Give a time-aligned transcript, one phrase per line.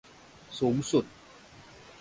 [0.59, 1.05] สูงสุด